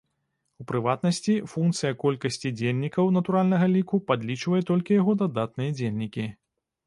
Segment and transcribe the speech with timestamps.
[0.61, 6.25] У прыватнасці, функцыя колькасці дзельнікаў натуральнага ліку падлічвае толькі яго дадатныя дзельнікі.